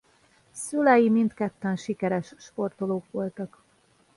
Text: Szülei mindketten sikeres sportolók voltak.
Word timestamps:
Szülei 0.51 1.09
mindketten 1.09 1.75
sikeres 1.75 2.33
sportolók 2.37 3.11
voltak. 3.11 3.63